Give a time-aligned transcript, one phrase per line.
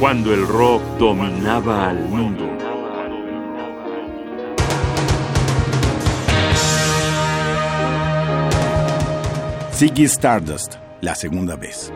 [0.00, 2.48] cuando el rock dominaba al mundo.
[9.74, 11.92] Ziggy Stardust, la segunda vez.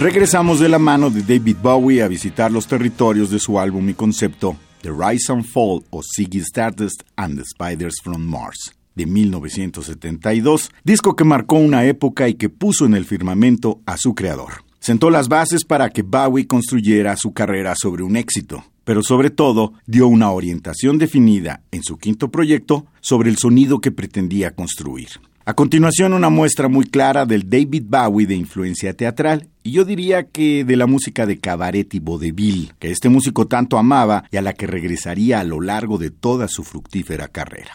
[0.00, 3.94] Regresamos de la mano de David Bowie a visitar los territorios de su álbum y
[3.94, 10.70] concepto The Rise and Fall o Ziggy Stardust and the Spiders from Mars de 1972,
[10.82, 14.64] disco que marcó una época y que puso en el firmamento a su creador.
[14.80, 19.74] Sentó las bases para que Bowie construyera su carrera sobre un éxito, pero sobre todo
[19.86, 25.08] dio una orientación definida en su quinto proyecto sobre el sonido que pretendía construir.
[25.48, 30.24] A continuación, una muestra muy clara del David Bowie de influencia teatral, y yo diría
[30.24, 34.42] que de la música de cabaret y vodevil, que este músico tanto amaba y a
[34.42, 37.70] la que regresaría a lo largo de toda su fructífera carrera.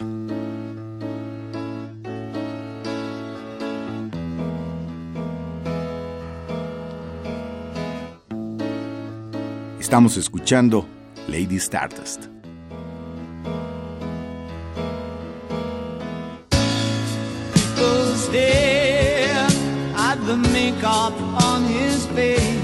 [9.80, 10.86] Estamos escuchando
[11.26, 12.26] Lady Stardust.
[18.32, 19.46] Stare
[19.94, 21.12] at the makeup
[21.44, 22.61] on his face.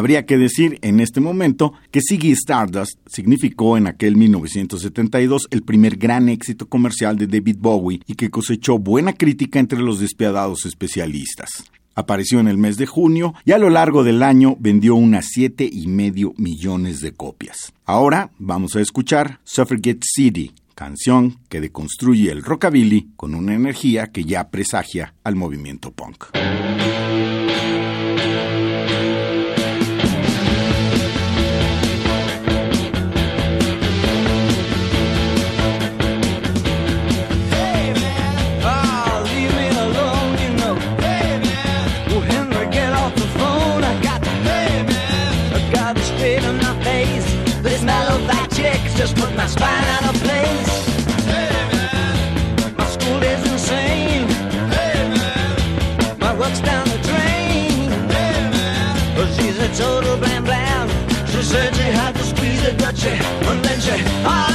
[0.00, 5.96] Habría que decir en este momento que Ziggy Stardust significó en aquel 1972 el primer
[5.96, 11.50] gran éxito comercial de David Bowie y que cosechó buena crítica entre los despiadados especialistas.
[11.94, 15.68] Apareció en el mes de junio y a lo largo del año vendió unas siete
[15.70, 17.74] y medio millones de copias.
[17.84, 24.24] Ahora vamos a escuchar Suffragette City, canción que deconstruye el rockabilly con una energía que
[24.24, 26.24] ya presagia al movimiento punk.
[61.50, 63.18] Że had to squeeze do cię,
[63.50, 63.94] on będzie,
[64.24, 64.49] a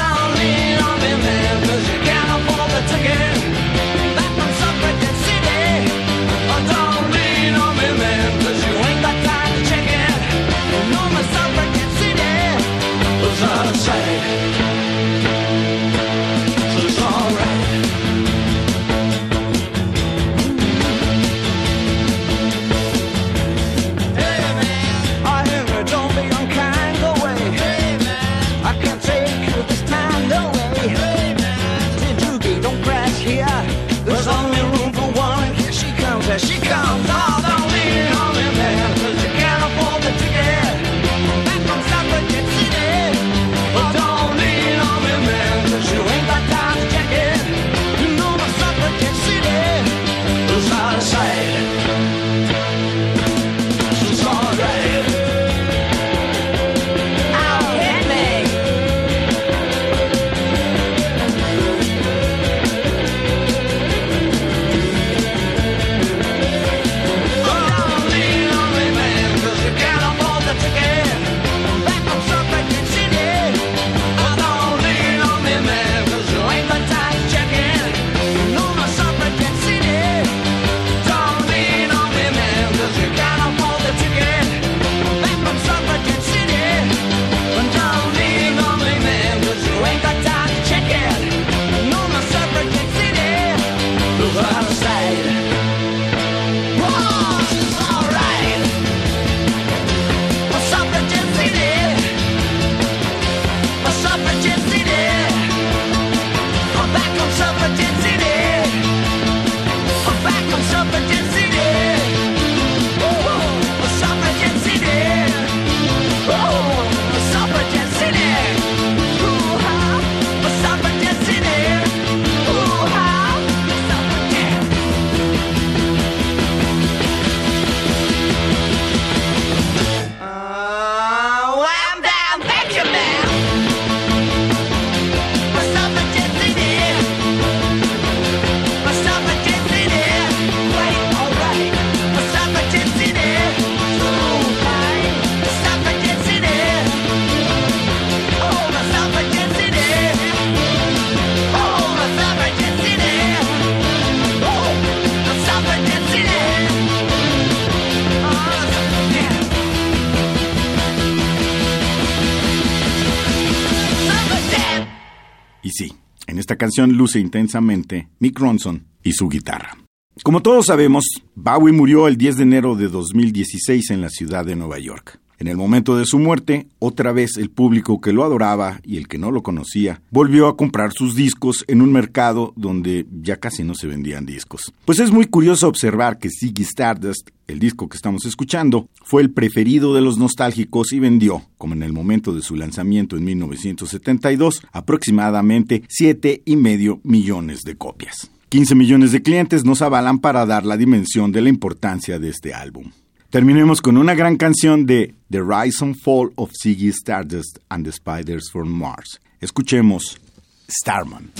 [166.45, 169.79] esta canción luce intensamente Mick Ronson y su guitarra.
[170.21, 171.03] Como todos sabemos,
[171.33, 175.19] Bowie murió el 10 de enero de 2016 en la ciudad de Nueva York.
[175.37, 179.07] En el momento de su muerte, otra vez el público que lo adoraba y el
[179.07, 183.63] que no lo conocía volvió a comprar sus discos en un mercado donde ya casi
[183.63, 184.73] no se vendían discos.
[184.85, 189.31] Pues es muy curioso observar que Ziggy Stardust, el disco que estamos escuchando, fue el
[189.31, 194.63] preferido de los nostálgicos y vendió, como en el momento de su lanzamiento en 1972,
[194.71, 198.31] aproximadamente 7,5 millones de copias.
[198.49, 202.53] 15 millones de clientes nos avalan para dar la dimensión de la importancia de este
[202.53, 202.91] álbum.
[203.35, 207.91] Terminemos con una gran canción de The Rise and Fall of Ziggy Stardust and the
[207.91, 209.19] Spiders from Mars.
[209.41, 210.21] Escuchemos
[210.69, 211.33] Starman.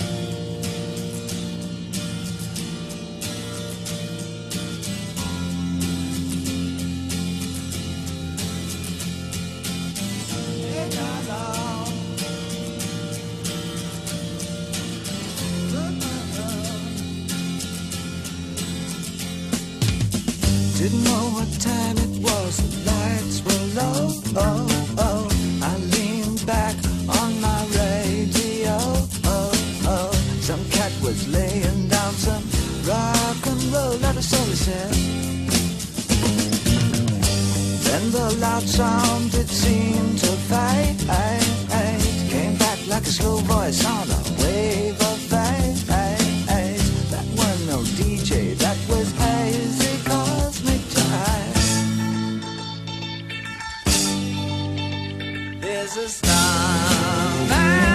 [34.22, 34.46] Soul.
[37.84, 40.98] Then the loud sound it seemed to fade.
[42.30, 45.76] Came back like a slow voice on a wave of fade.
[47.10, 52.40] That was no DJ, that was hazy cosmic jive.
[55.60, 57.85] There's a starman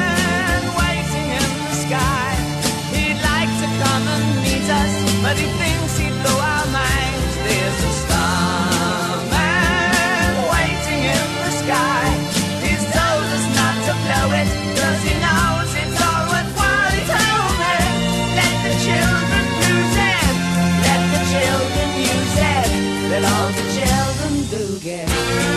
[24.51, 25.50] Boogie.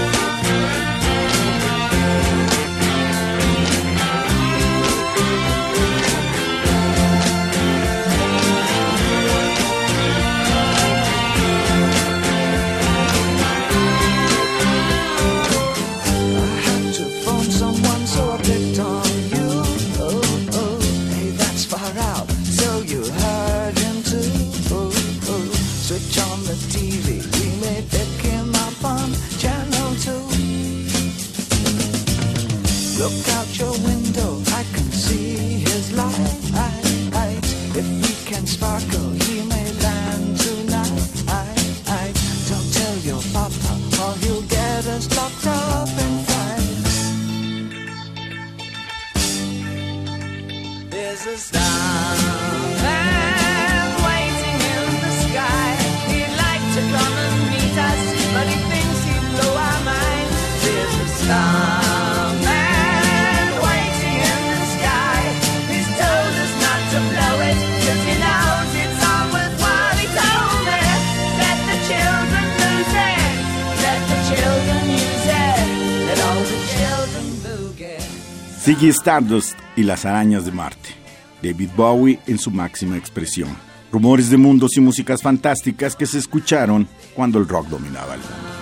[78.64, 81.03] Ziggy Stardust y las arañas de Marte.
[81.44, 83.50] David Bowie en su máxima expresión.
[83.92, 88.54] Rumores de mundos y músicas fantásticas que se escucharon cuando el rock dominaba el mundo.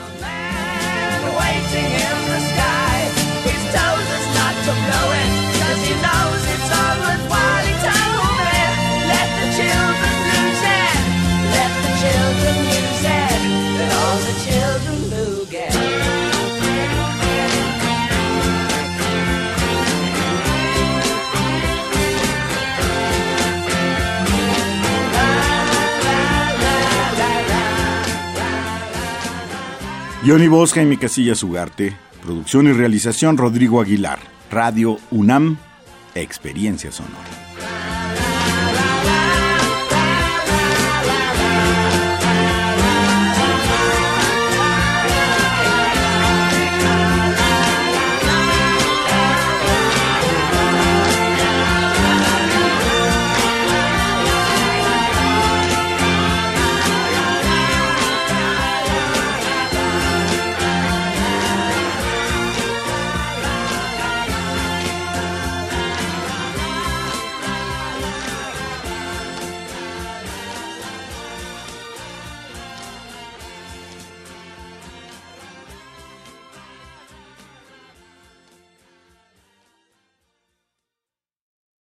[30.24, 31.96] Johnny Bosca y mi casilla Ugarte.
[32.22, 34.20] Producción y realización Rodrigo Aguilar.
[34.52, 35.58] Radio UNAM.
[36.14, 37.51] Experiencia sonora.